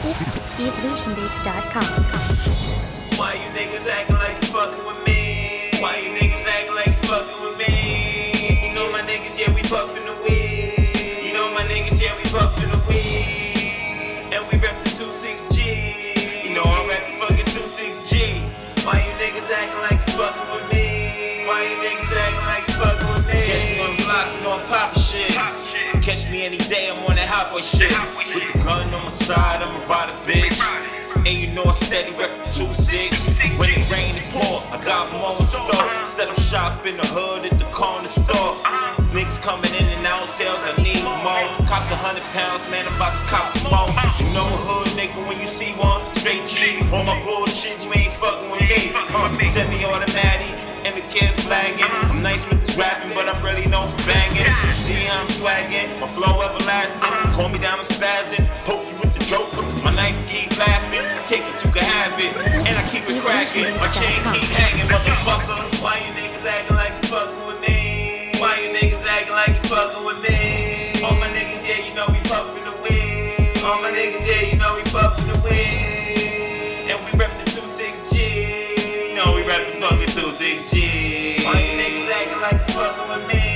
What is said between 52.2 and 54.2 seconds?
nice with this rapping, but I'm really no for banging You